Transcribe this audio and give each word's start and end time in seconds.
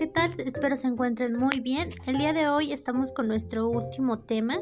¿qué 0.00 0.06
tal? 0.06 0.32
Espero 0.38 0.76
se 0.76 0.86
encuentren 0.86 1.36
muy 1.36 1.60
bien. 1.60 1.90
El 2.06 2.16
día 2.16 2.32
de 2.32 2.48
hoy 2.48 2.72
estamos 2.72 3.12
con 3.12 3.28
nuestro 3.28 3.68
último 3.68 4.20
tema, 4.20 4.58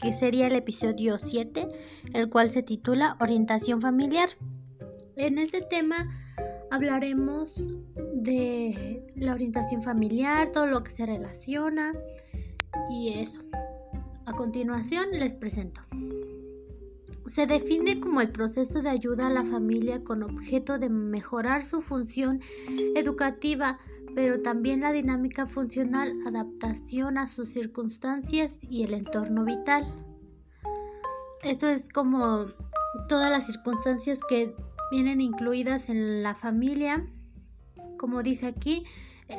que 0.00 0.12
sería 0.12 0.46
el 0.46 0.54
episodio 0.54 1.18
7, 1.18 1.66
el 2.14 2.30
cual 2.30 2.50
se 2.50 2.62
titula 2.62 3.16
Orientación 3.18 3.80
familiar. 3.80 4.28
En 5.16 5.38
este 5.38 5.60
tema 5.60 6.08
hablaremos 6.70 7.60
de 8.14 9.04
la 9.16 9.34
orientación 9.34 9.82
familiar, 9.82 10.52
todo 10.52 10.68
lo 10.68 10.84
que 10.84 10.92
se 10.92 11.04
relaciona 11.04 11.92
y 12.88 13.14
eso. 13.14 13.40
A 14.24 14.34
continuación 14.34 15.06
les 15.10 15.34
presento. 15.34 15.80
Se 17.26 17.48
define 17.48 17.98
como 17.98 18.20
el 18.20 18.30
proceso 18.30 18.82
de 18.82 18.90
ayuda 18.90 19.26
a 19.26 19.30
la 19.30 19.44
familia 19.44 20.04
con 20.04 20.22
objeto 20.22 20.78
de 20.78 20.90
mejorar 20.90 21.64
su 21.64 21.80
función 21.80 22.40
educativa, 22.94 23.80
pero 24.14 24.40
también 24.40 24.80
la 24.80 24.92
dinámica 24.92 25.46
funcional, 25.46 26.14
adaptación 26.26 27.18
a 27.18 27.26
sus 27.26 27.50
circunstancias 27.50 28.58
y 28.62 28.84
el 28.84 28.94
entorno 28.94 29.44
vital. 29.44 29.92
Esto 31.42 31.68
es 31.68 31.88
como 31.88 32.46
todas 33.08 33.30
las 33.30 33.46
circunstancias 33.46 34.18
que 34.28 34.54
vienen 34.90 35.20
incluidas 35.20 35.88
en 35.88 36.22
la 36.22 36.34
familia. 36.34 37.06
Como 37.98 38.22
dice 38.22 38.46
aquí, 38.46 38.84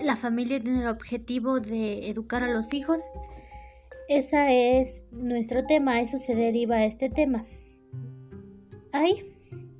la 0.01 0.15
familia 0.15 0.61
tiene 0.61 0.81
el 0.81 0.87
objetivo 0.87 1.59
de 1.59 2.09
educar 2.09 2.43
a 2.43 2.51
los 2.51 2.73
hijos. 2.73 3.01
Ese 4.07 4.81
es 4.81 5.05
nuestro 5.11 5.65
tema, 5.65 6.01
eso 6.01 6.17
se 6.17 6.35
deriva 6.35 6.77
a 6.77 6.85
este 6.85 7.09
tema. 7.09 7.45
Hay 8.93 9.33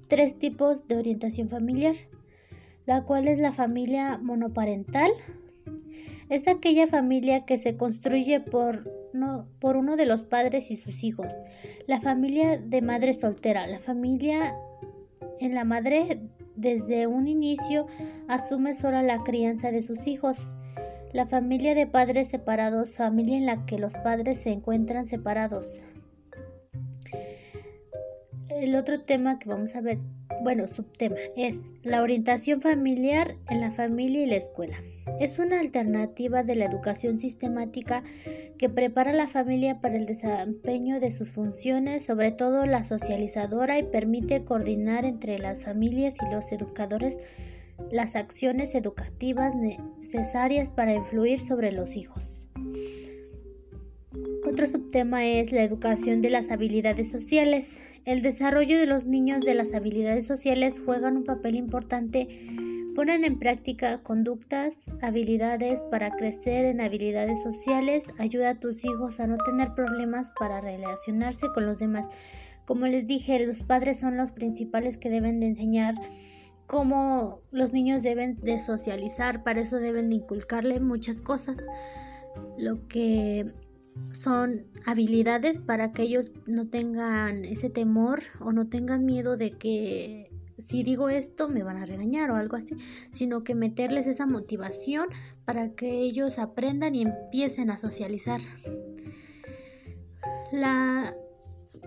tres 0.08 0.38
tipos 0.38 0.88
de 0.88 0.98
orientación 0.98 1.50
familiar, 1.50 1.96
la 2.92 3.06
cual 3.06 3.30
es 3.30 3.38
la 3.38 3.54
familia 3.54 4.18
monoparental. 4.18 5.12
Es 6.28 6.50
aquella 6.50 6.88
familia 6.88 7.46
que 7.46 7.58
se 7.58 7.78
construye 7.78 8.42
por, 8.42 8.92
por 9.60 9.78
uno 9.78 9.96
de 9.96 10.06
los 10.06 10.26
padres 10.26 10.72
y 10.72 10.76
sus 10.76 11.06
hijos. 11.06 11.32
La 11.88 12.02
familia 12.02 12.58
de 12.58 12.82
madre 12.82 13.14
soltera. 13.14 13.66
La 13.66 13.80
familia 13.80 14.54
en 15.40 15.56
la 15.56 15.64
madre 15.64 16.20
desde 16.58 17.08
un 17.08 17.28
inicio 17.28 17.88
asume 18.28 18.74
sola 18.74 19.04
la 19.04 19.24
crianza 19.24 19.72
de 19.72 19.84
sus 19.84 20.06
hijos. 20.06 20.50
La 21.14 21.26
familia 21.26 21.76
de 21.76 21.88
padres 21.88 22.28
separados, 22.28 22.98
familia 22.98 23.38
en 23.38 23.46
la 23.46 23.66
que 23.66 23.80
los 23.80 23.94
padres 23.94 24.38
se 24.40 24.52
encuentran 24.52 25.08
separados 25.08 25.82
el 28.62 28.76
otro 28.76 29.02
tema 29.02 29.40
que 29.40 29.50
vamos 29.50 29.76
a 29.76 29.82
ver, 29.82 30.00
bueno, 30.42 30.68
subtema, 30.68 31.16
es 31.36 31.60
la 31.84 32.02
orientación 32.02 32.62
familiar 32.62 33.36
en 33.50 33.62
la 33.62 33.72
familia 33.72 34.24
y 34.24 34.28
la 34.28 34.38
escuela. 34.38 34.78
Es 35.20 35.40
una 35.40 35.60
alternativa 35.60 36.44
de 36.44 36.56
la 36.56 36.66
educación 36.66 37.20
sistemática 37.20 38.04
que 38.58 38.70
prepara 38.70 39.12
a 39.12 39.16
la 39.16 39.28
familia 39.28 39.82
para 39.82 39.98
el 39.98 40.06
desempeño 40.06 41.00
de 41.00 41.12
sus 41.12 41.30
funciones, 41.30 42.04
sobre 42.04 42.32
todo 42.32 42.66
la 42.66 42.84
socializadora, 42.84 43.78
y 43.80 43.84
permite 43.84 44.44
coordinar 44.44 45.06
entre 45.06 45.38
las 45.38 45.64
familias 45.64 46.16
y 46.22 46.34
los 46.34 46.52
educadores 46.52 47.18
las 47.92 48.16
acciones 48.16 48.76
educativas 48.76 49.56
necesarias 49.56 50.70
para 50.70 50.94
influir 50.94 51.40
sobre 51.40 51.72
los 51.72 51.96
hijos. 51.96 52.24
Otro 54.46 54.68
subtema 54.68 55.26
es 55.26 55.52
la 55.52 55.64
educación 55.64 56.22
de 56.22 56.30
las 56.30 56.52
habilidades 56.52 57.10
sociales. 57.10 57.82
El 58.04 58.24
desarrollo 58.24 58.80
de 58.80 58.88
los 58.88 59.06
niños 59.06 59.42
de 59.42 59.54
las 59.54 59.74
habilidades 59.76 60.26
sociales 60.26 60.82
juegan 60.84 61.18
un 61.18 61.24
papel 61.24 61.56
importante. 61.56 62.28
Ponen 62.96 63.24
en 63.24 63.38
práctica 63.38 64.02
conductas, 64.02 64.76
habilidades 65.02 65.82
para 65.92 66.12
crecer 66.12 66.66
en 66.66 66.82
habilidades 66.82 67.42
sociales, 67.42 68.06
ayuda 68.18 68.50
a 68.50 68.60
tus 68.60 68.84
hijos 68.84 69.20
a 69.20 69.28
no 69.28 69.38
tener 69.38 69.74
problemas 69.76 70.32
para 70.40 70.62
relacionarse 70.62 71.46
con 71.54 71.66
los 71.68 71.78
demás. 71.78 72.08
Como 72.66 72.88
les 72.88 73.06
dije, 73.06 73.46
los 73.46 73.64
padres 73.64 74.00
son 74.00 74.18
los 74.18 74.32
principales 74.32 74.98
que 74.98 75.10
deben 75.10 75.40
de 75.40 75.48
enseñar 75.48 75.96
cómo 76.66 77.42
los 77.52 77.72
niños 77.72 78.02
deben 78.02 78.34
de 78.34 78.60
socializar, 78.60 79.44
para 79.44 79.62
eso 79.62 79.78
deben 79.78 80.10
de 80.10 80.16
inculcarle 80.16 80.80
muchas 80.80 81.22
cosas. 81.22 81.60
Lo 82.58 82.88
que 82.88 83.54
son 84.12 84.66
habilidades 84.86 85.60
para 85.60 85.92
que 85.94 86.04
ellos 86.04 86.32
no 86.46 86.68
tengan 86.68 87.46
ese 87.46 87.70
temor 87.70 88.22
o 88.40 88.52
no 88.52 88.68
tengan 88.68 89.06
miedo 89.06 89.38
de 89.38 89.52
que 89.52 90.32
si 90.58 90.84
digo 90.84 91.10
esto 91.10 91.50
me 91.50 91.64
van 91.64 91.78
a 91.78 91.86
regañar 91.86 92.32
o 92.32 92.36
algo 92.36 92.56
así, 92.56 92.76
sino 93.10 93.44
que 93.44 93.56
meterles 93.56 94.08
esa 94.08 94.26
motivación 94.26 95.08
para 95.46 95.74
que 95.74 96.02
ellos 96.02 96.40
aprendan 96.40 96.96
y 96.96 97.02
empiecen 97.02 97.70
a 97.70 97.78
socializar. 97.78 98.42
La, 100.52 101.16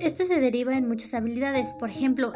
este 0.01 0.25
se 0.25 0.41
deriva 0.41 0.77
en 0.77 0.89
muchas 0.89 1.15
habilidades, 1.15 1.73
por 1.75 1.91
ejemplo, 1.91 2.33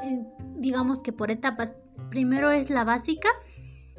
digamos 0.56 1.03
que 1.03 1.12
por 1.12 1.31
etapas. 1.31 1.75
Primero 2.11 2.50
es 2.53 2.71
la 2.71 2.85
básica, 2.85 3.29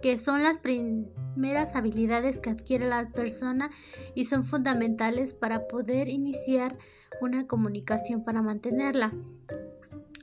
que 0.01 0.17
son 0.19 0.43
las 0.43 0.57
primeras 0.57 1.75
habilidades 1.75 2.39
que 2.39 2.49
adquiere 2.49 2.87
la 2.87 3.09
persona 3.09 3.69
y 4.15 4.25
son 4.25 4.43
fundamentales 4.43 5.33
para 5.33 5.67
poder 5.67 6.09
iniciar 6.09 6.77
una 7.21 7.47
comunicación 7.47 8.23
para 8.23 8.41
mantenerla. 8.41 9.13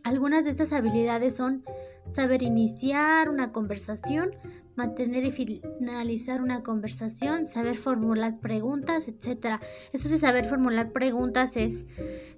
Algunas 0.02 0.44
de 0.44 0.50
estas 0.50 0.72
habilidades 0.72 1.34
son 1.34 1.64
saber 2.12 2.42
iniciar 2.42 3.28
una 3.28 3.52
conversación, 3.52 4.36
mantener 4.76 5.24
y 5.24 5.30
finalizar 5.30 6.42
una 6.42 6.62
conversación, 6.62 7.46
saber 7.46 7.76
formular 7.76 8.38
preguntas, 8.40 9.08
etc. 9.08 9.60
Eso 9.92 10.08
de 10.08 10.18
saber 10.18 10.44
formular 10.44 10.92
preguntas 10.92 11.56
es 11.56 11.84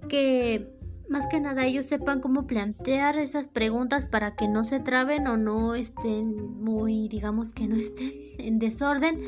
que 0.07 0.78
más 1.09 1.27
que 1.27 1.39
nada 1.39 1.65
ellos 1.65 1.85
sepan 1.85 2.21
cómo 2.21 2.47
plantear 2.47 3.17
esas 3.17 3.47
preguntas 3.47 4.05
para 4.05 4.35
que 4.35 4.47
no 4.47 4.63
se 4.63 4.79
traben 4.79 5.27
o 5.27 5.37
no 5.37 5.75
estén 5.75 6.61
muy, 6.61 7.07
digamos 7.07 7.51
que 7.51 7.67
no 7.67 7.75
estén 7.75 8.13
en 8.37 8.59
desorden, 8.59 9.19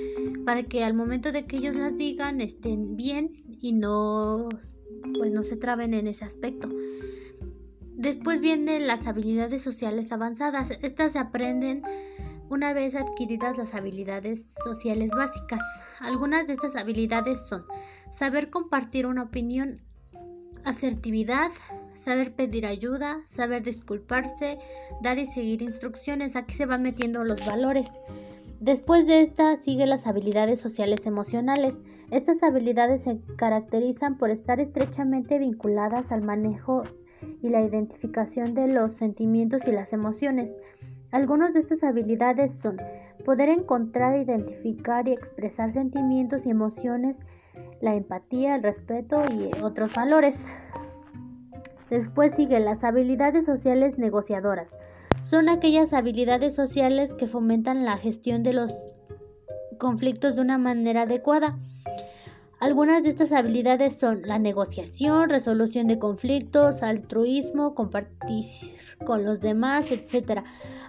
para 0.45 0.63
que 0.63 0.83
al 0.83 0.93
momento 0.93 1.31
de 1.31 1.45
que 1.45 1.57
ellos 1.57 1.75
las 1.75 1.95
digan 1.95 2.41
estén 2.41 2.95
bien 2.95 3.43
y 3.59 3.73
no, 3.73 4.49
pues 5.17 5.31
no 5.31 5.43
se 5.43 5.57
traben 5.57 5.93
en 5.93 6.07
ese 6.07 6.25
aspecto. 6.25 6.69
Después 7.95 8.39
vienen 8.39 8.87
las 8.87 9.05
habilidades 9.05 9.61
sociales 9.61 10.11
avanzadas. 10.11 10.71
Estas 10.81 11.11
se 11.11 11.19
aprenden 11.19 11.83
una 12.49 12.73
vez 12.73 12.95
adquiridas 12.95 13.57
las 13.57 13.75
habilidades 13.75 14.45
sociales 14.63 15.11
básicas. 15.11 15.61
Algunas 15.99 16.47
de 16.47 16.53
estas 16.53 16.75
habilidades 16.75 17.41
son 17.47 17.63
saber 18.09 18.49
compartir 18.49 19.05
una 19.05 19.23
opinión 19.23 19.81
asertividad, 20.65 21.51
saber 21.97 22.33
pedir 22.33 22.65
ayuda, 22.65 23.21
saber 23.25 23.63
disculparse, 23.63 24.57
dar 25.01 25.17
y 25.19 25.25
seguir 25.25 25.61
instrucciones. 25.61 26.35
Aquí 26.35 26.53
se 26.53 26.65
van 26.65 26.81
metiendo 26.81 27.23
los 27.23 27.45
valores. 27.45 27.89
Después 28.59 29.07
de 29.07 29.21
esta 29.21 29.57
sigue 29.57 29.87
las 29.87 30.05
habilidades 30.05 30.59
sociales 30.59 31.05
emocionales. 31.05 31.81
Estas 32.11 32.43
habilidades 32.43 33.03
se 33.03 33.19
caracterizan 33.35 34.17
por 34.17 34.29
estar 34.29 34.59
estrechamente 34.59 35.39
vinculadas 35.39 36.11
al 36.11 36.21
manejo 36.21 36.83
y 37.41 37.49
la 37.49 37.61
identificación 37.61 38.53
de 38.53 38.67
los 38.67 38.93
sentimientos 38.93 39.67
y 39.67 39.71
las 39.71 39.93
emociones. 39.93 40.51
Algunas 41.11 41.53
de 41.53 41.59
estas 41.59 41.83
habilidades 41.83 42.55
son 42.61 42.77
poder 43.25 43.49
encontrar, 43.49 44.17
identificar 44.17 45.07
y 45.07 45.11
expresar 45.11 45.71
sentimientos 45.71 46.45
y 46.45 46.51
emociones 46.51 47.17
la 47.81 47.95
empatía, 47.95 48.55
el 48.55 48.63
respeto 48.63 49.23
y 49.25 49.49
otros 49.61 49.93
valores. 49.93 50.45
Después 51.89 52.33
sigue 52.35 52.59
las 52.59 52.83
habilidades 52.83 53.45
sociales 53.45 53.97
negociadoras. 53.97 54.71
Son 55.23 55.49
aquellas 55.49 55.93
habilidades 55.93 56.55
sociales 56.55 57.13
que 57.13 57.27
fomentan 57.27 57.83
la 57.85 57.97
gestión 57.97 58.43
de 58.43 58.53
los 58.53 58.73
conflictos 59.77 60.35
de 60.35 60.41
una 60.41 60.57
manera 60.57 61.03
adecuada. 61.03 61.57
Algunas 62.61 63.01
de 63.01 63.09
estas 63.09 63.31
habilidades 63.31 63.95
son 63.95 64.21
la 64.23 64.37
negociación, 64.37 65.29
resolución 65.29 65.87
de 65.87 65.97
conflictos, 65.97 66.83
altruismo, 66.83 67.73
compartir 67.73 68.45
con 69.03 69.25
los 69.25 69.41
demás, 69.41 69.87
etc. 69.89 70.43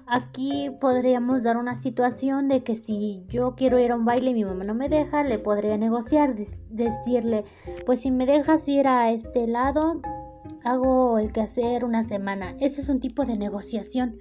Aquí 0.06 0.70
podríamos 0.82 1.42
dar 1.42 1.56
una 1.56 1.80
situación 1.80 2.48
de 2.48 2.62
que 2.62 2.76
si 2.76 3.24
yo 3.30 3.54
quiero 3.56 3.78
ir 3.78 3.90
a 3.90 3.96
un 3.96 4.04
baile 4.04 4.32
y 4.32 4.34
mi 4.34 4.44
mamá 4.44 4.64
no 4.64 4.74
me 4.74 4.90
deja, 4.90 5.22
le 5.22 5.38
podría 5.38 5.78
negociar, 5.78 6.34
decirle, 6.68 7.44
pues 7.86 8.00
si 8.00 8.10
me 8.10 8.26
dejas 8.26 8.68
ir 8.68 8.86
a 8.86 9.10
este 9.10 9.46
lado, 9.46 10.02
hago 10.64 11.16
el 11.18 11.32
quehacer 11.32 11.86
una 11.86 12.04
semana. 12.04 12.54
Ese 12.60 12.82
es 12.82 12.90
un 12.90 12.98
tipo 12.98 13.24
de 13.24 13.38
negociación. 13.38 14.18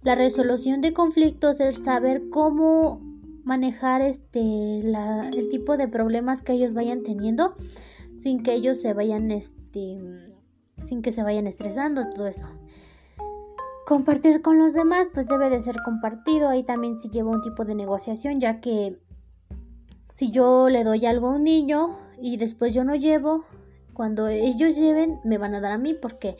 La 0.00 0.14
resolución 0.14 0.80
de 0.80 0.94
conflictos 0.94 1.60
es 1.60 1.76
saber 1.76 2.30
cómo 2.30 3.05
manejar 3.46 4.02
este 4.02 4.80
el 4.80 5.48
tipo 5.48 5.78
de 5.78 5.88
problemas 5.88 6.42
que 6.42 6.52
ellos 6.52 6.74
vayan 6.74 7.02
teniendo 7.02 7.54
sin 8.18 8.42
que 8.42 8.52
ellos 8.52 8.80
se 8.80 8.92
vayan 8.92 9.30
este 9.30 9.98
sin 10.82 11.00
que 11.00 11.12
se 11.12 11.22
vayan 11.22 11.46
estresando 11.46 12.10
todo 12.10 12.26
eso 12.26 12.46
compartir 13.86 14.42
con 14.42 14.58
los 14.58 14.74
demás 14.74 15.08
pues 15.14 15.28
debe 15.28 15.48
de 15.48 15.60
ser 15.60 15.76
compartido 15.84 16.50
ahí 16.50 16.62
también 16.62 16.98
se 16.98 17.08
lleva 17.08 17.30
un 17.30 17.40
tipo 17.40 17.64
de 17.64 17.74
negociación 17.74 18.40
ya 18.40 18.60
que 18.60 18.98
si 20.16 20.30
yo 20.30 20.70
le 20.70 20.82
doy 20.82 21.04
algo 21.04 21.28
a 21.28 21.34
un 21.34 21.44
niño 21.44 21.98
y 22.22 22.38
después 22.38 22.72
yo 22.72 22.84
no 22.84 22.94
llevo, 22.94 23.44
cuando 23.92 24.28
ellos 24.28 24.78
lleven 24.78 25.20
me 25.24 25.36
van 25.36 25.54
a 25.54 25.60
dar 25.60 25.72
a 25.72 25.78
mí 25.78 25.92
porque 25.92 26.38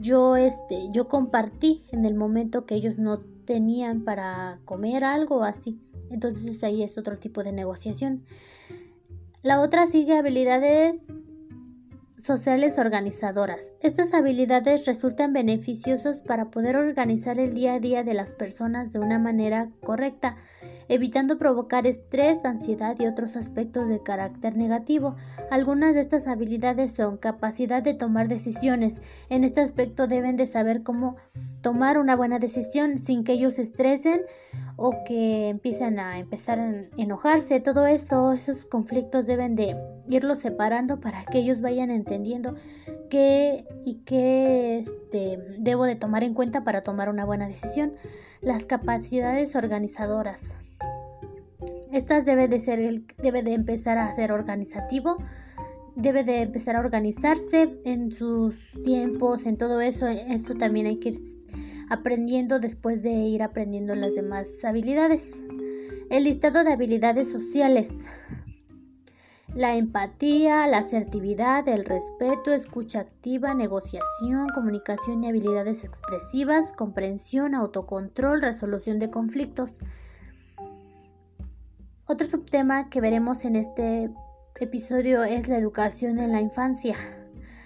yo 0.00 0.36
este 0.36 0.90
yo 0.90 1.06
compartí 1.06 1.84
en 1.90 2.06
el 2.06 2.14
momento 2.14 2.64
que 2.64 2.74
ellos 2.74 2.98
no 2.98 3.20
tenían 3.44 4.04
para 4.04 4.58
comer 4.64 5.04
algo 5.04 5.44
así. 5.44 5.78
Entonces 6.14 6.62
ahí 6.62 6.82
es 6.82 6.96
otro 6.96 7.18
tipo 7.18 7.42
de 7.42 7.52
negociación. 7.52 8.24
La 9.42 9.60
otra 9.60 9.86
sigue 9.86 10.16
habilidades 10.16 11.08
sociales 12.24 12.78
organizadoras. 12.78 13.72
Estas 13.80 14.14
habilidades 14.14 14.86
resultan 14.86 15.32
beneficiosas 15.32 16.20
para 16.20 16.50
poder 16.50 16.76
organizar 16.76 17.38
el 17.38 17.52
día 17.52 17.74
a 17.74 17.80
día 17.80 18.04
de 18.04 18.14
las 18.14 18.32
personas 18.32 18.92
de 18.92 19.00
una 19.00 19.18
manera 19.18 19.70
correcta, 19.82 20.36
evitando 20.88 21.38
provocar 21.38 21.86
estrés, 21.86 22.44
ansiedad 22.44 22.96
y 22.98 23.06
otros 23.06 23.36
aspectos 23.36 23.88
de 23.88 24.02
carácter 24.02 24.56
negativo. 24.56 25.16
Algunas 25.50 25.94
de 25.94 26.00
estas 26.00 26.26
habilidades 26.26 26.92
son 26.92 27.16
capacidad 27.16 27.82
de 27.82 27.94
tomar 27.94 28.28
decisiones. 28.28 29.00
En 29.28 29.44
este 29.44 29.60
aspecto 29.60 30.06
deben 30.06 30.36
de 30.36 30.46
saber 30.46 30.82
cómo 30.82 31.16
tomar 31.60 31.98
una 31.98 32.16
buena 32.16 32.38
decisión 32.38 32.98
sin 32.98 33.24
que 33.24 33.32
ellos 33.32 33.54
se 33.54 33.62
estresen 33.62 34.22
o 34.76 35.04
que 35.04 35.48
empiecen 35.48 35.98
a 35.98 36.18
empezar 36.18 36.58
a 36.58 36.84
enojarse, 36.96 37.60
todo 37.60 37.86
eso, 37.86 38.32
esos 38.32 38.64
conflictos 38.64 39.26
deben 39.26 39.54
de 39.54 39.76
irlos 40.08 40.40
separando 40.40 41.00
para 41.00 41.24
que 41.24 41.38
ellos 41.38 41.60
vayan 41.60 41.90
entendiendo 41.90 42.54
qué 43.08 43.64
y 43.84 44.02
qué 44.04 44.78
este, 44.78 45.38
debo 45.58 45.84
de 45.84 45.94
tomar 45.94 46.24
en 46.24 46.34
cuenta 46.34 46.64
para 46.64 46.82
tomar 46.82 47.08
una 47.08 47.24
buena 47.24 47.46
decisión. 47.46 47.92
Las 48.40 48.66
capacidades 48.66 49.54
organizadoras. 49.54 50.54
Estas 51.94 52.24
debe 52.24 52.48
de 52.48 52.58
ser 52.58 53.04
debe 53.22 53.44
de 53.44 53.54
empezar 53.54 53.98
a 53.98 54.12
ser 54.12 54.32
organizativo, 54.32 55.16
debe 55.94 56.24
de 56.24 56.42
empezar 56.42 56.74
a 56.74 56.80
organizarse 56.80 57.78
en 57.84 58.10
sus 58.10 58.56
tiempos, 58.84 59.46
en 59.46 59.56
todo 59.56 59.80
eso. 59.80 60.08
Esto 60.08 60.56
también 60.56 60.86
hay 60.86 60.96
que 60.98 61.10
ir 61.10 61.18
aprendiendo 61.88 62.58
después 62.58 63.04
de 63.04 63.12
ir 63.12 63.44
aprendiendo 63.44 63.94
las 63.94 64.16
demás 64.16 64.64
habilidades. 64.64 65.38
El 66.10 66.24
listado 66.24 66.64
de 66.64 66.72
habilidades 66.72 67.30
sociales. 67.30 68.06
La 69.54 69.76
empatía, 69.76 70.66
la 70.66 70.78
asertividad, 70.78 71.68
el 71.68 71.84
respeto, 71.84 72.52
escucha 72.52 73.02
activa, 73.02 73.54
negociación, 73.54 74.48
comunicación 74.52 75.22
y 75.22 75.28
habilidades 75.28 75.84
expresivas, 75.84 76.72
comprensión, 76.72 77.54
autocontrol, 77.54 78.42
resolución 78.42 78.98
de 78.98 79.10
conflictos. 79.10 79.70
Otro 82.06 82.28
subtema 82.28 82.90
que 82.90 83.00
veremos 83.00 83.46
en 83.46 83.56
este 83.56 84.10
episodio 84.60 85.24
es 85.24 85.48
la 85.48 85.56
educación 85.56 86.18
en 86.18 86.32
la 86.32 86.42
infancia. 86.42 86.96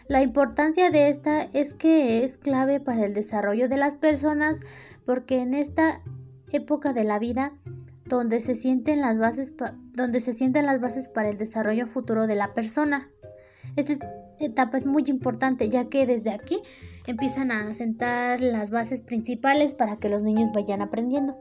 La 0.07 0.23
importancia 0.23 0.93
de 0.93 1.09
esta 1.09 1.43
es 1.43 1.75
que 1.75 2.23
es 2.23 2.39
clave 2.39 2.79
para 2.79 3.05
el 3.05 3.15
desarrollo 3.15 3.69
de 3.69 3.77
las 3.77 3.97
personas 3.97 4.61
porque 5.05 5.41
en 5.41 5.55
esta 5.55 6.03
época 6.53 6.93
de 6.93 7.03
la 7.03 7.19
vida 7.19 7.53
donde 8.07 8.41
se 8.41 8.55
sienten 8.55 9.01
las 9.01 9.19
bases 9.19 9.53
donde 9.95 10.21
se 10.21 10.33
sienten 10.33 10.67
las 10.67 10.81
bases 10.81 11.09
para 11.09 11.31
el 11.31 11.37
desarrollo 11.37 11.87
futuro 11.87 12.29
de 12.29 12.37
la 12.37 12.55
persona. 12.55 13.11
Esta 13.75 14.09
etapa 14.39 14.77
es 14.77 14.87
muy 14.87 15.03
importante 15.09 15.69
ya 15.69 15.89
que 15.89 16.07
desde 16.07 16.31
aquí 16.31 16.63
empiezan 17.09 17.51
a 17.51 17.75
sentar 17.75 18.41
las 18.41 18.71
bases 18.71 19.03
principales 19.03 19.75
para 19.75 19.97
que 19.97 20.09
los 20.09 20.23
niños 20.23 20.51
vayan 20.55 20.81
aprendiendo. 20.81 21.37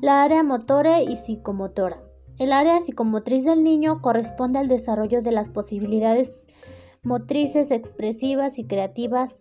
La 0.00 0.22
área 0.22 0.42
motora 0.42 1.02
y 1.02 1.18
psicomotora. 1.18 2.02
El 2.38 2.52
área 2.52 2.80
psicomotriz 2.80 3.44
del 3.44 3.62
niño 3.62 4.00
corresponde 4.00 4.58
al 4.58 4.66
desarrollo 4.66 5.20
de 5.20 5.30
las 5.30 5.48
posibilidades 5.48 6.46
motrices, 7.02 7.70
expresivas 7.70 8.58
y 8.58 8.64
creativas 8.64 9.36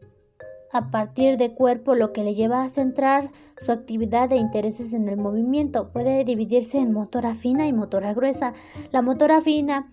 a 0.73 0.91
partir 0.91 1.37
de 1.37 1.55
cuerpo, 1.55 1.95
lo 1.95 2.11
que 2.11 2.25
le 2.25 2.33
lleva 2.33 2.63
a 2.63 2.69
centrar 2.69 3.31
su 3.57 3.71
actividad 3.71 4.33
e 4.33 4.35
intereses 4.35 4.93
en 4.93 5.07
el 5.07 5.15
movimiento. 5.15 5.93
Puede 5.93 6.25
dividirse 6.25 6.79
en 6.79 6.91
motora 6.91 7.35
fina 7.35 7.65
y 7.65 7.71
motora 7.71 8.13
gruesa. 8.13 8.51
La 8.91 9.01
motora 9.01 9.39
fina 9.39 9.89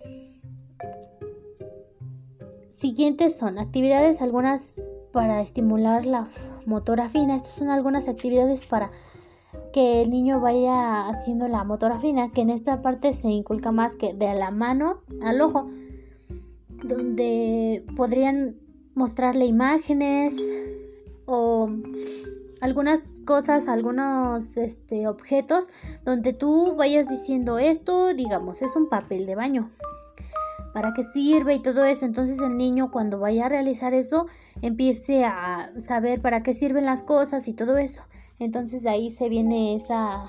siguientes 2.69 3.37
son 3.37 3.61
actividades 3.61 4.21
algunas 4.21 4.81
para 5.13 5.41
estimular 5.41 6.05
la 6.07 6.29
motora 6.67 7.09
fina. 7.09 7.37
Estas 7.37 7.55
son 7.55 7.69
algunas 7.69 8.09
actividades 8.09 8.65
para 8.65 8.91
que 9.73 10.03
el 10.03 10.11
niño 10.11 10.41
vaya 10.41 11.09
haciendo 11.09 11.49
la 11.49 11.65
motora 11.65 11.99
fina, 11.99 12.31
que 12.31 12.43
en 12.43 12.51
esta 12.51 12.83
parte 12.83 13.13
se 13.13 13.29
inculca 13.29 13.73
más 13.73 13.97
que 13.97 14.15
de 14.15 14.35
la 14.35 14.51
mano 14.51 15.01
al 15.23 15.41
ojo 15.41 15.69
donde 16.83 17.85
podrían 17.97 18.57
mostrarle 18.95 19.47
imágenes 19.47 20.35
o 21.27 21.71
algunas 22.61 23.01
cosas, 23.25 23.69
algunos 23.69 24.57
este, 24.57 25.09
objetos 25.09 25.67
donde 26.05 26.33
tú 26.33 26.75
vayas 26.77 27.09
diciendo 27.09 27.59
esto, 27.59 28.15
digamos, 28.15 28.63
es 28.63 28.75
un 28.77 28.89
papel 28.89 29.27
de 29.27 29.35
baño. 29.35 29.71
¿Para 30.73 30.93
qué 30.93 31.05
sirve 31.05 31.55
y 31.55 31.63
todo 31.63 31.85
eso? 31.85 32.05
Entonces 32.05 32.39
el 32.39 32.57
niño 32.57 32.91
cuando 32.91 33.19
vaya 33.19 33.47
a 33.47 33.49
realizar 33.49 33.95
eso 33.95 34.27
empiece 34.61 35.25
a 35.25 35.73
saber 35.81 36.21
para 36.21 36.43
qué 36.43 36.55
sirven 36.55 36.85
las 36.85 37.03
cosas 37.03 37.49
y 37.49 37.55
todo 37.55 37.79
eso. 37.79 38.03
Entonces 38.39 38.83
de 38.83 38.91
ahí 38.91 39.11
se 39.11 39.29
viene 39.29 39.75
esa... 39.75 40.27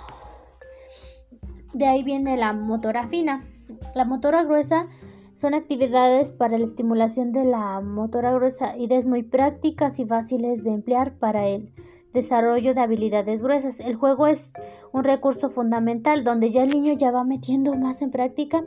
De 1.74 1.86
ahí 1.86 2.04
viene 2.04 2.38
la 2.38 2.54
motora 2.54 3.08
fina. 3.08 3.46
La 3.94 4.06
motora 4.06 4.44
gruesa 4.44 4.88
son 5.36 5.54
actividades 5.54 6.32
para 6.32 6.58
la 6.58 6.66
estimulación 6.66 7.32
de 7.32 7.46
la 7.46 7.80
motora 7.82 8.34
gruesa, 8.34 8.76
ideas 8.78 9.06
muy 9.06 9.22
prácticas 9.22 10.00
y 10.00 10.06
fáciles 10.06 10.64
de 10.64 10.72
emplear 10.72 11.20
para 11.20 11.48
el 11.48 11.72
desarrollo 12.18 12.74
de 12.74 12.82
habilidades 12.82 13.42
gruesas. 13.42 13.80
El 13.80 13.96
juego 13.96 14.28
es 14.28 14.52
un 14.92 15.04
recurso 15.04 15.50
fundamental 15.50 16.24
donde 16.24 16.52
ya 16.52 16.64
el 16.64 16.70
niño 16.70 16.94
ya 16.94 17.12
va 17.12 17.24
metiendo 17.24 17.76
más 17.76 18.02
en 18.02 18.12
práctica 18.12 18.64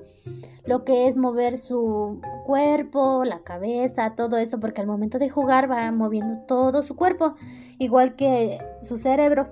lo 0.67 0.85
que 0.85 1.08
es 1.08 1.17
mover 1.17 1.58
su 1.58 2.20
cuerpo, 2.47 3.25
la 3.25 3.41
cabeza, 3.41 4.14
todo 4.14 4.37
eso, 4.37 4.61
porque 4.61 4.81
al 4.81 4.87
momento 4.87 5.19
de 5.19 5.29
jugar 5.29 5.70
va 5.70 5.91
moviendo 5.91 6.44
todo 6.47 6.82
su 6.82 6.94
cuerpo, 6.97 7.35
igual 7.79 8.14
que 8.14 8.58
su 8.81 8.99
cerebro 8.99 9.49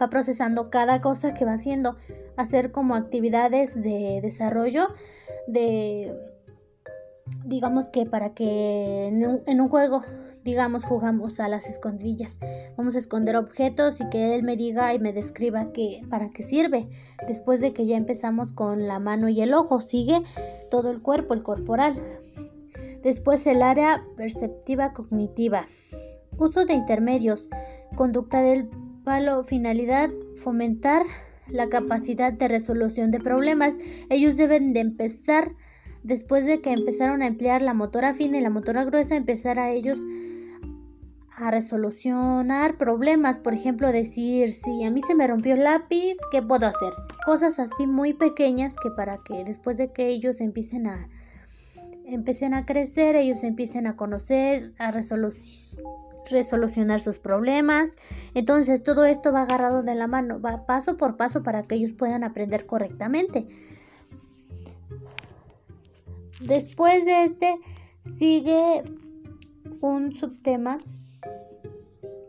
va 0.00 0.08
procesando 0.08 0.70
cada 0.70 1.00
cosa 1.00 1.34
que 1.34 1.44
va 1.44 1.54
haciendo, 1.54 1.96
hacer 2.36 2.72
como 2.72 2.94
actividades 2.94 3.74
de 3.74 4.20
desarrollo 4.22 4.88
de, 5.46 6.14
digamos 7.44 7.88
que 7.88 8.06
para 8.06 8.32
que 8.34 9.08
en 9.08 9.60
un, 9.60 9.68
juego, 9.68 10.02
digamos, 10.44 10.84
jugamos 10.84 11.40
a 11.40 11.48
las 11.48 11.66
escondillas. 11.66 12.38
Vamos 12.76 12.94
a 12.96 12.98
esconder 12.98 13.36
objetos 13.36 14.00
y 14.00 14.08
que 14.08 14.34
él 14.34 14.42
me 14.42 14.56
diga 14.56 14.94
y 14.94 14.98
me 14.98 15.12
describa 15.12 15.72
que, 15.72 16.02
para 16.10 16.30
qué 16.30 16.42
sirve. 16.42 16.88
Después 17.28 17.60
de 17.60 17.72
que 17.72 17.86
ya 17.86 17.96
empezamos 17.96 18.52
con 18.52 18.86
la 18.86 18.98
mano 18.98 19.28
y 19.28 19.40
el 19.40 19.54
ojo, 19.54 19.80
sigue 19.80 20.22
todo 20.70 20.90
el 20.90 21.00
cuerpo, 21.00 21.34
el 21.34 21.42
corporal. 21.42 21.96
Después 23.02 23.46
el 23.46 23.62
área 23.62 24.04
perceptiva 24.16 24.92
cognitiva. 24.92 25.66
Uso 26.38 26.64
de 26.64 26.74
intermedios. 26.74 27.48
Conducta 27.96 28.42
del 28.42 28.68
palo. 29.04 29.44
Finalidad. 29.44 30.10
Fomentar 30.36 31.02
la 31.48 31.68
capacidad 31.68 32.32
de 32.32 32.48
resolución 32.48 33.10
de 33.10 33.20
problemas. 33.20 33.74
Ellos 34.08 34.36
deben 34.36 34.72
de 34.72 34.80
empezar, 34.80 35.52
después 36.02 36.44
de 36.44 36.60
que 36.60 36.72
empezaron 36.72 37.22
a 37.22 37.26
emplear 37.26 37.62
la 37.62 37.74
motora 37.74 38.14
fina 38.14 38.38
y 38.38 38.40
la 38.40 38.50
motora 38.50 38.84
gruesa, 38.84 39.16
empezar 39.16 39.58
a 39.58 39.70
ellos 39.70 39.98
a 41.36 41.50
resolucionar 41.50 42.76
problemas. 42.76 43.38
Por 43.38 43.54
ejemplo, 43.54 43.90
decir, 43.92 44.48
si 44.48 44.84
a 44.84 44.90
mí 44.90 45.02
se 45.06 45.14
me 45.14 45.26
rompió 45.26 45.54
el 45.54 45.64
lápiz, 45.64 46.16
¿qué 46.30 46.42
puedo 46.42 46.66
hacer? 46.66 46.92
Cosas 47.24 47.58
así 47.58 47.86
muy 47.86 48.12
pequeñas 48.12 48.74
que 48.82 48.90
para 48.90 49.18
que 49.18 49.44
después 49.44 49.76
de 49.76 49.92
que 49.92 50.08
ellos 50.08 50.40
empiecen 50.40 50.86
a 50.86 51.08
empiecen 52.04 52.52
a 52.52 52.66
crecer, 52.66 53.16
ellos 53.16 53.42
empiecen 53.42 53.86
a 53.86 53.96
conocer, 53.96 54.74
a 54.78 54.90
resolucionar 54.90 56.02
resolucionar 56.30 57.00
sus 57.00 57.18
problemas. 57.18 57.90
Entonces 58.34 58.82
todo 58.82 59.04
esto 59.04 59.32
va 59.32 59.42
agarrado 59.42 59.82
de 59.82 59.94
la 59.94 60.06
mano, 60.06 60.40
va 60.40 60.66
paso 60.66 60.96
por 60.96 61.16
paso 61.16 61.42
para 61.42 61.64
que 61.64 61.74
ellos 61.74 61.92
puedan 61.92 62.24
aprender 62.24 62.66
correctamente. 62.66 63.46
Después 66.40 67.04
de 67.04 67.24
este 67.24 67.56
sigue 68.16 68.82
un 69.80 70.14
subtema 70.14 70.78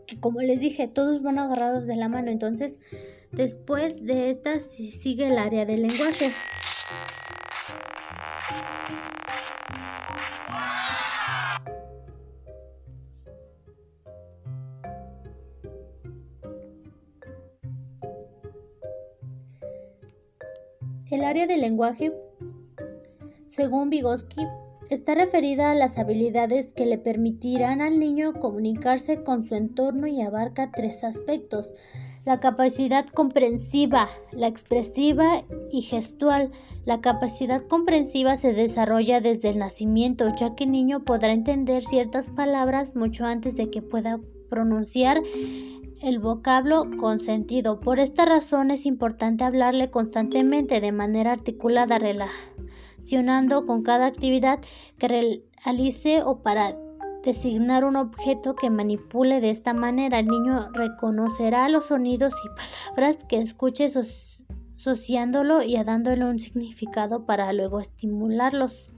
que 0.06 0.18
como 0.20 0.40
les 0.40 0.60
dije, 0.60 0.88
todos 0.88 1.22
van 1.22 1.38
agarrados 1.38 1.86
de 1.86 1.96
la 1.96 2.08
mano. 2.08 2.30
Entonces, 2.30 2.78
después 3.32 4.04
de 4.04 4.30
esta 4.30 4.60
sigue 4.60 5.28
el 5.28 5.38
área 5.38 5.64
del 5.64 5.82
lenguaje. 5.82 6.30
El 21.10 21.22
área 21.22 21.46
del 21.46 21.60
lenguaje, 21.60 22.12
según 23.46 23.88
Vygotsky, 23.88 24.42
está 24.90 25.14
referida 25.14 25.70
a 25.70 25.74
las 25.74 25.98
habilidades 25.98 26.72
que 26.72 26.86
le 26.86 26.98
permitirán 26.98 27.80
al 27.80 27.98
niño 27.98 28.34
comunicarse 28.34 29.22
con 29.22 29.46
su 29.46 29.54
entorno 29.54 30.06
y 30.06 30.20
abarca 30.20 30.70
tres 30.70 31.04
aspectos. 31.04 31.72
La 32.24 32.40
capacidad 32.40 33.06
comprensiva, 33.06 34.08
la 34.32 34.46
expresiva 34.46 35.44
y 35.70 35.82
gestual. 35.82 36.50
La 36.86 37.00
capacidad 37.00 37.62
comprensiva 37.62 38.36
se 38.36 38.54
desarrolla 38.54 39.20
desde 39.20 39.50
el 39.50 39.58
nacimiento, 39.58 40.34
ya 40.34 40.54
que 40.54 40.64
el 40.64 40.72
niño 40.72 41.04
podrá 41.04 41.32
entender 41.32 41.82
ciertas 41.82 42.28
palabras 42.28 42.94
mucho 42.94 43.26
antes 43.26 43.56
de 43.56 43.70
que 43.70 43.82
pueda 43.82 44.20
pronunciar 44.48 45.22
el 46.02 46.18
vocablo 46.18 46.84
con 46.98 47.20
sentido. 47.20 47.80
Por 47.80 47.98
esta 47.98 48.24
razón 48.24 48.70
es 48.70 48.84
importante 48.86 49.44
hablarle 49.44 49.90
constantemente 49.90 50.80
de 50.80 50.92
manera 50.92 51.32
articulada, 51.32 51.98
con 53.66 53.82
cada 53.82 54.06
actividad 54.06 54.60
que 54.98 55.08
realice 55.08 56.22
o 56.22 56.42
para 56.42 56.76
designar 57.22 57.84
un 57.84 57.96
objeto 57.96 58.54
que 58.54 58.70
manipule 58.70 59.40
de 59.40 59.50
esta 59.50 59.72
manera. 59.72 60.18
El 60.18 60.26
niño 60.26 60.70
reconocerá 60.72 61.68
los 61.68 61.86
sonidos 61.86 62.34
y 62.44 62.48
palabras 62.94 63.24
que 63.24 63.38
escuche 63.38 63.92
asociándolo 64.76 65.62
y 65.62 65.82
dándole 65.82 66.24
un 66.24 66.38
significado 66.38 67.24
para 67.24 67.52
luego 67.52 67.80
estimularlos. 67.80 68.90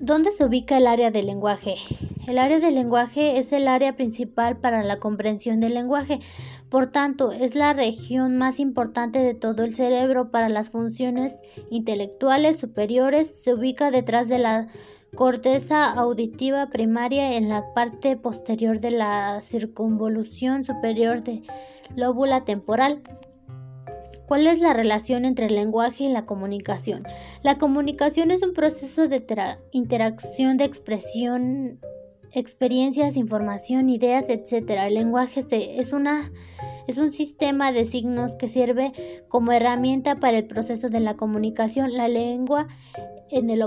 ¿Dónde 0.00 0.32
se 0.32 0.44
ubica 0.44 0.78
el 0.78 0.88
área 0.88 1.12
del 1.12 1.26
lenguaje? 1.26 1.76
El 2.26 2.38
área 2.38 2.58
del 2.58 2.74
lenguaje 2.74 3.38
es 3.38 3.52
el 3.52 3.68
área 3.68 3.94
principal 3.94 4.56
para 4.56 4.82
la 4.82 4.98
comprensión 4.98 5.60
del 5.60 5.74
lenguaje, 5.74 6.18
por 6.72 6.86
tanto, 6.86 7.32
es 7.32 7.54
la 7.54 7.74
región 7.74 8.38
más 8.38 8.58
importante 8.58 9.18
de 9.18 9.34
todo 9.34 9.62
el 9.62 9.74
cerebro 9.74 10.30
para 10.30 10.48
las 10.48 10.70
funciones 10.70 11.36
intelectuales 11.68 12.56
superiores. 12.56 13.42
Se 13.42 13.52
ubica 13.52 13.90
detrás 13.90 14.26
de 14.30 14.38
la 14.38 14.68
corteza 15.14 15.90
auditiva 15.90 16.70
primaria 16.70 17.34
en 17.34 17.50
la 17.50 17.74
parte 17.74 18.16
posterior 18.16 18.80
de 18.80 18.90
la 18.90 19.42
circunvolución 19.42 20.64
superior 20.64 21.22
de 21.22 21.42
lóbula 21.94 22.46
temporal. 22.46 23.02
¿Cuál 24.26 24.46
es 24.46 24.60
la 24.60 24.72
relación 24.72 25.26
entre 25.26 25.48
el 25.48 25.56
lenguaje 25.56 26.04
y 26.04 26.08
la 26.10 26.24
comunicación? 26.24 27.02
La 27.42 27.58
comunicación 27.58 28.30
es 28.30 28.42
un 28.42 28.54
proceso 28.54 29.08
de 29.08 29.22
interacción 29.72 30.56
de 30.56 30.64
expresión, 30.64 31.80
experiencias, 32.32 33.16
información, 33.16 33.88
ideas, 33.88 34.24
etc. 34.28 34.70
El 34.86 34.94
lenguaje 34.94 35.44
es, 35.50 35.92
una, 35.92 36.30
es 36.86 36.98
un 36.98 37.12
sistema 37.12 37.72
de 37.72 37.86
signos 37.86 38.34
que 38.36 38.48
sirve 38.48 38.92
como 39.28 39.52
herramienta 39.52 40.18
para 40.20 40.38
el 40.38 40.46
proceso 40.46 40.88
de 40.88 41.00
la 41.00 41.16
comunicación. 41.16 41.92
La 41.92 42.08
lengua 42.08 42.68
en 43.30 43.50
el, 43.50 43.62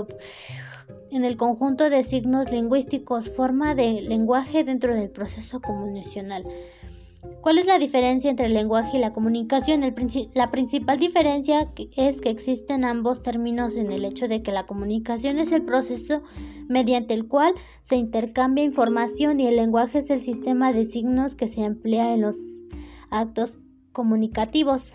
en 1.10 1.24
el 1.24 1.36
conjunto 1.36 1.90
de 1.90 2.02
signos 2.02 2.50
lingüísticos 2.50 3.30
forma 3.30 3.74
de 3.74 4.02
lenguaje 4.02 4.64
dentro 4.64 4.94
del 4.94 5.10
proceso 5.10 5.60
comunicacional. 5.60 6.44
¿Cuál 7.40 7.58
es 7.58 7.66
la 7.66 7.78
diferencia 7.78 8.30
entre 8.30 8.46
el 8.46 8.54
lenguaje 8.54 8.98
y 8.98 9.00
la 9.00 9.12
comunicación? 9.12 9.80
la 10.34 10.50
principal 10.50 10.98
diferencia 10.98 11.70
es 11.96 12.20
que 12.20 12.30
existen 12.30 12.84
ambos 12.84 13.22
términos 13.22 13.74
en 13.74 13.90
el 13.90 14.04
hecho 14.04 14.28
de 14.28 14.42
que 14.42 14.52
la 14.52 14.66
comunicación 14.66 15.38
es 15.38 15.52
el 15.52 15.62
proceso 15.62 16.22
mediante 16.68 17.14
el 17.14 17.26
cual 17.26 17.54
se 17.82 17.96
intercambia 17.96 18.64
información 18.64 19.40
y 19.40 19.46
el 19.46 19.56
lenguaje 19.56 19.98
es 19.98 20.10
el 20.10 20.20
sistema 20.20 20.72
de 20.72 20.84
signos 20.84 21.34
que 21.34 21.48
se 21.48 21.62
emplea 21.62 22.12
en 22.12 22.22
los 22.22 22.36
actos 23.10 23.52
comunicativos. 23.92 24.94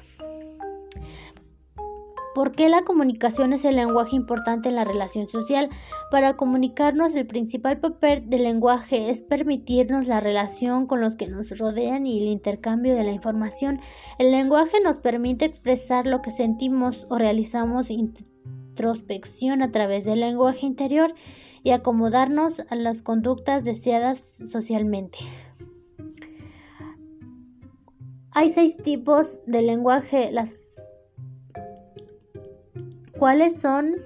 ¿Por 2.34 2.54
qué 2.54 2.70
la 2.70 2.84
comunicación 2.84 3.52
es 3.52 3.66
el 3.66 3.76
lenguaje 3.76 4.16
importante 4.16 4.70
en 4.70 4.76
la 4.76 4.86
relación 4.86 5.28
social? 5.28 5.68
Para 6.12 6.38
comunicarnos 6.38 7.14
el 7.16 7.28
principal 7.28 7.80
papel 7.80 8.30
del 8.30 8.44
lenguaje 8.44 9.10
es 9.10 9.22
permitirnos 9.22 10.08
la 10.08 10.22
relación 10.22 10.88
con 10.88 11.02
los 11.02 11.16
que 11.16 11.28
nos 11.28 11.58
rodean 11.58 12.06
y 12.06 12.22
el 12.22 12.28
intercambio 12.30 12.96
de 12.96 13.04
la 13.04 13.12
información. 13.12 13.82
El 14.18 14.32
lenguaje 14.32 14.78
nos 14.82 14.98
permite 14.98 15.44
expresar 15.44 16.08
lo 16.08 16.22
que 16.22 16.32
sentimos 16.32 17.06
o 17.10 17.18
realizamos 17.18 17.90
introspección 17.90 19.62
a 19.62 19.72
través 19.72 20.06
del 20.06 20.22
lenguaje 20.22 20.66
interior 20.66 21.14
y 21.64 21.72
acomodarnos 21.72 22.62
a 22.70 22.76
las 22.76 23.02
conductas 23.02 23.66
deseadas 23.66 24.26
socialmente. 24.52 25.20
Hay 28.34 28.50
seis 28.50 28.78
tipos 28.78 29.38
de 29.46 29.62
lenguaje. 29.62 30.32
Las 30.32 30.61
¿Cuáles 33.22 33.62
son? 33.62 33.98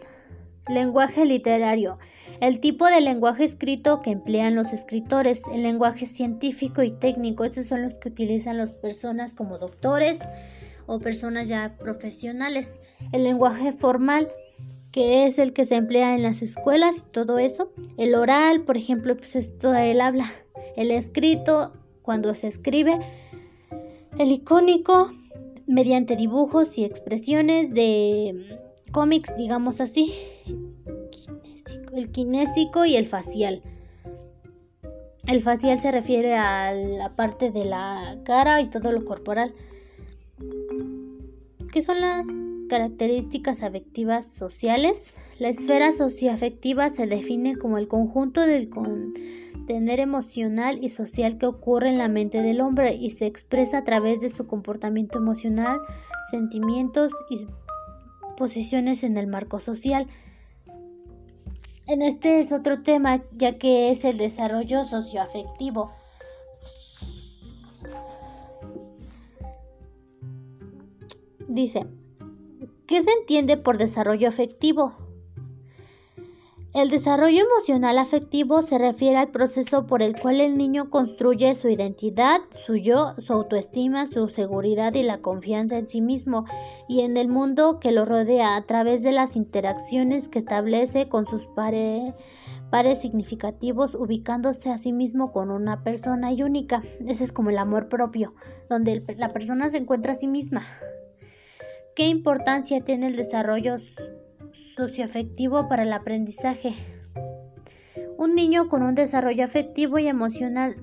Lenguaje 0.67 1.23
literario. 1.23 1.99
El 2.41 2.59
tipo 2.59 2.85
de 2.85 2.99
lenguaje 2.99 3.45
escrito 3.45 4.01
que 4.01 4.11
emplean 4.11 4.55
los 4.55 4.73
escritores. 4.73 5.41
El 5.53 5.63
lenguaje 5.63 6.05
científico 6.05 6.83
y 6.83 6.91
técnico. 6.91 7.45
Estos 7.45 7.67
son 7.67 7.83
los 7.83 7.93
que 7.93 8.09
utilizan 8.09 8.57
las 8.57 8.73
personas 8.73 9.33
como 9.33 9.57
doctores 9.57 10.19
o 10.85 10.99
personas 10.99 11.47
ya 11.47 11.77
profesionales. 11.79 12.81
El 13.13 13.23
lenguaje 13.23 13.71
formal 13.71 14.29
que 14.91 15.27
es 15.27 15.39
el 15.39 15.53
que 15.53 15.63
se 15.63 15.75
emplea 15.75 16.13
en 16.13 16.21
las 16.21 16.41
escuelas 16.41 17.05
y 17.07 17.11
todo 17.13 17.39
eso. 17.39 17.71
El 17.95 18.15
oral, 18.15 18.65
por 18.65 18.75
ejemplo, 18.75 19.15
pues 19.15 19.37
es 19.37 19.57
toda 19.57 19.85
el 19.85 20.01
habla. 20.01 20.29
El 20.75 20.91
escrito, 20.91 21.71
cuando 22.01 22.35
se 22.35 22.49
escribe. 22.49 22.99
El 24.19 24.29
icónico, 24.33 25.13
mediante 25.67 26.17
dibujos 26.17 26.77
y 26.77 26.83
expresiones 26.83 27.73
de 27.73 28.64
cómics, 28.95 29.35
digamos 29.35 29.81
así. 29.81 30.13
El 31.93 32.11
kinésico 32.13 32.85
y 32.85 32.95
el 32.95 33.05
facial. 33.05 33.61
El 35.27 35.41
facial 35.41 35.81
se 35.81 35.91
refiere 35.91 36.35
a 36.35 36.71
la 36.73 37.13
parte 37.13 37.51
de 37.51 37.65
la 37.65 38.17
cara 38.23 38.61
y 38.61 38.69
todo 38.69 38.93
lo 38.93 39.03
corporal. 39.03 39.53
¿Qué 41.73 41.81
son 41.81 41.99
las 41.99 42.25
características 42.69 43.63
afectivas 43.63 44.27
sociales? 44.27 45.13
La 45.39 45.49
esfera 45.49 45.91
socioafectiva 45.91 46.89
se 46.89 47.05
define 47.05 47.57
como 47.57 47.77
el 47.77 47.89
conjunto 47.89 48.39
del 48.39 48.69
contener 48.69 49.99
emocional 49.99 50.79
y 50.81 50.87
social 50.87 51.37
que 51.37 51.47
ocurre 51.47 51.89
en 51.89 51.97
la 51.97 52.07
mente 52.07 52.41
del 52.41 52.61
hombre 52.61 52.95
y 52.95 53.09
se 53.09 53.25
expresa 53.25 53.79
a 53.79 53.83
través 53.83 54.21
de 54.21 54.29
su 54.29 54.47
comportamiento 54.47 55.17
emocional, 55.17 55.81
sentimientos 56.31 57.11
y 57.29 57.45
posiciones 58.35 59.03
en 59.03 59.17
el 59.17 59.27
marco 59.27 59.59
social. 59.59 60.07
En 61.87 62.01
este 62.01 62.39
es 62.39 62.51
otro 62.51 62.81
tema, 62.81 63.23
ya 63.31 63.57
que 63.57 63.91
es 63.91 64.05
el 64.05 64.17
desarrollo 64.17 64.85
socioafectivo. 64.85 65.91
Dice, 71.47 71.85
¿qué 72.87 73.03
se 73.03 73.11
entiende 73.11 73.55
por 73.55 73.77
desarrollo 73.77 74.27
afectivo? 74.27 75.04
El 76.75 76.89
desarrollo 76.89 77.41
emocional 77.41 77.97
afectivo 77.97 78.61
se 78.61 78.77
refiere 78.77 79.15
al 79.15 79.31
proceso 79.31 79.87
por 79.87 80.01
el 80.01 80.13
cual 80.19 80.41
el 80.41 80.57
niño 80.57 80.89
construye 80.89 81.55
su 81.55 81.69
identidad, 81.69 82.41
su 82.65 82.75
yo, 82.75 83.15
su 83.25 83.31
autoestima, 83.31 84.07
su 84.07 84.27
seguridad 84.27 84.93
y 84.93 85.03
la 85.03 85.19
confianza 85.19 85.77
en 85.77 85.87
sí 85.87 86.01
mismo 86.01 86.43
y 86.89 87.03
en 87.03 87.15
el 87.15 87.29
mundo 87.29 87.79
que 87.79 87.93
lo 87.93 88.03
rodea 88.03 88.57
a 88.57 88.65
través 88.65 89.03
de 89.03 89.13
las 89.13 89.37
interacciones 89.37 90.27
que 90.27 90.39
establece 90.39 91.07
con 91.07 91.25
sus 91.27 91.47
pares, 91.47 92.13
significativos, 92.99 93.95
ubicándose 93.95 94.69
a 94.69 94.77
sí 94.77 94.91
mismo 94.91 95.31
con 95.31 95.51
una 95.51 95.81
persona 95.81 96.33
y 96.33 96.43
única. 96.43 96.83
Ese 97.07 97.23
es 97.23 97.31
como 97.31 97.51
el 97.51 97.57
amor 97.57 97.87
propio, 97.87 98.33
donde 98.69 99.01
la 99.17 99.31
persona 99.31 99.69
se 99.69 99.77
encuentra 99.77 100.11
a 100.11 100.15
sí 100.17 100.27
misma. 100.27 100.67
¿Qué 101.95 102.07
importancia 102.07 102.83
tiene 102.83 103.07
el 103.07 103.15
desarrollo 103.15 103.77
socioafectivo 104.75 105.67
para 105.67 105.83
el 105.83 105.93
aprendizaje. 105.93 106.73
Un 108.17 108.35
niño 108.35 108.69
con 108.69 108.83
un 108.83 108.95
desarrollo 108.95 109.43
afectivo 109.43 109.99
y 109.99 110.07
emocional 110.07 110.77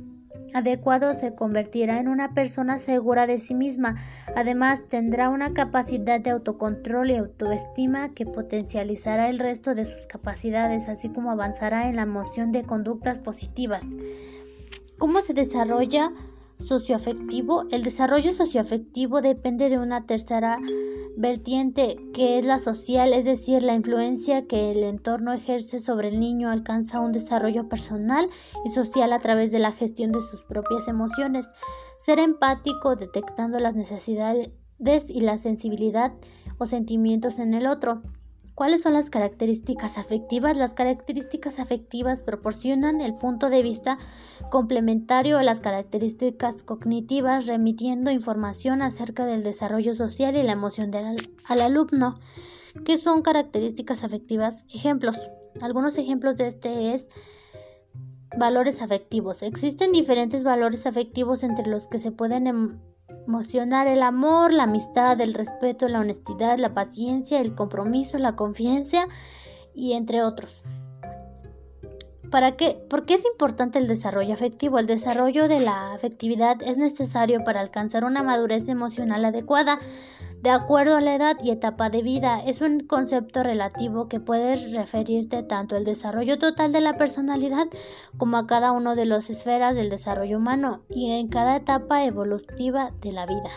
adecuado 0.54 1.14
se 1.14 1.34
convertirá 1.34 1.98
en 1.98 2.08
una 2.08 2.34
persona 2.34 2.78
segura 2.78 3.26
de 3.26 3.38
sí 3.38 3.54
misma. 3.54 3.96
Además, 4.36 4.84
tendrá 4.88 5.28
una 5.28 5.54
capacidad 5.54 6.20
de 6.20 6.30
autocontrol 6.30 7.10
y 7.10 7.16
autoestima 7.16 8.10
que 8.10 8.26
potencializará 8.26 9.30
el 9.30 9.38
resto 9.38 9.74
de 9.74 9.86
sus 9.86 10.06
capacidades, 10.06 10.88
así 10.88 11.08
como 11.08 11.30
avanzará 11.30 11.88
en 11.88 11.96
la 11.96 12.06
moción 12.06 12.52
de 12.52 12.64
conductas 12.64 13.18
positivas. 13.18 13.84
¿Cómo 14.98 15.22
se 15.22 15.34
desarrolla 15.34 16.12
socioafectivo. 16.62 17.64
El 17.70 17.82
desarrollo 17.82 18.32
socioafectivo 18.32 19.20
depende 19.20 19.68
de 19.68 19.78
una 19.78 20.06
tercera 20.06 20.58
vertiente 21.16 21.96
que 22.14 22.38
es 22.38 22.44
la 22.44 22.58
social, 22.58 23.12
es 23.12 23.24
decir, 23.24 23.62
la 23.62 23.74
influencia 23.74 24.46
que 24.46 24.72
el 24.72 24.82
entorno 24.82 25.32
ejerce 25.32 25.78
sobre 25.78 26.08
el 26.08 26.18
niño 26.18 26.50
alcanza 26.50 27.00
un 27.00 27.12
desarrollo 27.12 27.68
personal 27.68 28.28
y 28.64 28.70
social 28.70 29.12
a 29.12 29.18
través 29.18 29.52
de 29.52 29.58
la 29.58 29.72
gestión 29.72 30.12
de 30.12 30.22
sus 30.30 30.42
propias 30.42 30.88
emociones. 30.88 31.46
Ser 32.04 32.18
empático 32.18 32.96
detectando 32.96 33.58
las 33.58 33.76
necesidades 33.76 34.50
y 35.08 35.20
la 35.20 35.38
sensibilidad 35.38 36.12
o 36.58 36.66
sentimientos 36.66 37.38
en 37.38 37.54
el 37.54 37.66
otro. 37.66 38.02
¿Cuáles 38.54 38.82
son 38.82 38.92
las 38.92 39.08
características 39.08 39.96
afectivas? 39.96 40.58
Las 40.58 40.74
características 40.74 41.58
afectivas 41.58 42.22
proporcionan 42.22 43.00
el 43.00 43.14
punto 43.14 43.48
de 43.48 43.62
vista 43.62 43.98
complementario 44.50 45.38
a 45.38 45.42
las 45.42 45.60
características 45.60 46.62
cognitivas, 46.62 47.46
remitiendo 47.46 48.10
información 48.10 48.82
acerca 48.82 49.24
del 49.24 49.42
desarrollo 49.42 49.94
social 49.94 50.36
y 50.36 50.42
la 50.42 50.52
emoción 50.52 50.90
del 50.90 51.16
al 51.44 51.60
alumno. 51.62 52.18
¿Qué 52.84 52.98
son 52.98 53.22
características 53.22 54.04
afectivas? 54.04 54.64
Ejemplos. 54.72 55.18
Algunos 55.60 55.96
ejemplos 55.96 56.36
de 56.36 56.48
este 56.48 56.94
es 56.94 57.08
valores 58.38 58.82
afectivos. 58.82 59.42
Existen 59.42 59.92
diferentes 59.92 60.42
valores 60.42 60.86
afectivos 60.86 61.42
entre 61.42 61.66
los 61.66 61.86
que 61.86 61.98
se 61.98 62.12
pueden 62.12 62.46
em 62.46 62.78
emocionar 63.26 63.86
el 63.86 64.02
amor, 64.02 64.52
la 64.52 64.64
amistad, 64.64 65.20
el 65.20 65.34
respeto, 65.34 65.88
la 65.88 66.00
honestidad, 66.00 66.58
la 66.58 66.74
paciencia, 66.74 67.40
el 67.40 67.54
compromiso, 67.54 68.18
la 68.18 68.36
confianza 68.36 69.06
y 69.74 69.92
entre 69.92 70.22
otros. 70.22 70.62
¿Para 72.30 72.56
qué? 72.56 72.82
¿Por 72.88 73.04
qué 73.04 73.14
es 73.14 73.26
importante 73.26 73.78
el 73.78 73.86
desarrollo 73.86 74.32
afectivo? 74.32 74.78
El 74.78 74.86
desarrollo 74.86 75.48
de 75.48 75.60
la 75.60 75.92
afectividad 75.92 76.62
es 76.62 76.78
necesario 76.78 77.44
para 77.44 77.60
alcanzar 77.60 78.04
una 78.04 78.22
madurez 78.22 78.68
emocional 78.68 79.26
adecuada 79.26 79.78
de 80.42 80.50
acuerdo 80.50 80.96
a 80.96 81.00
la 81.00 81.14
edad 81.14 81.36
y 81.42 81.50
etapa 81.50 81.88
de 81.88 82.02
vida. 82.02 82.42
Es 82.44 82.60
un 82.60 82.80
concepto 82.80 83.42
relativo 83.42 84.08
que 84.08 84.20
puede 84.20 84.56
referirte 84.74 85.42
tanto 85.42 85.76
al 85.76 85.84
desarrollo 85.84 86.38
total 86.38 86.72
de 86.72 86.80
la 86.80 86.96
personalidad 86.96 87.68
como 88.18 88.36
a 88.36 88.46
cada 88.46 88.72
una 88.72 88.94
de 88.94 89.06
las 89.06 89.30
esferas 89.30 89.76
del 89.76 89.88
desarrollo 89.88 90.38
humano 90.38 90.82
y 90.90 91.12
en 91.12 91.28
cada 91.28 91.56
etapa 91.56 92.04
evolutiva 92.04 92.92
de 93.00 93.12
la 93.12 93.26
vida. 93.26 93.50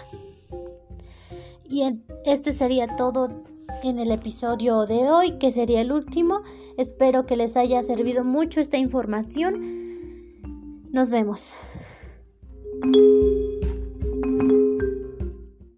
Y 1.67 1.83
este 2.25 2.53
sería 2.53 2.95
todo 2.95 3.29
en 3.81 3.99
el 3.99 4.11
episodio 4.11 4.85
de 4.85 5.09
hoy, 5.09 5.39
que 5.39 5.51
sería 5.51 5.81
el 5.81 5.91
último. 5.91 6.41
Espero 6.77 7.25
que 7.25 7.35
les 7.35 7.57
haya 7.57 7.81
servido 7.81 8.23
mucho 8.23 8.61
esta 8.61 8.77
información. 8.77 9.59
Nos 10.91 11.09
vemos. 11.09 11.51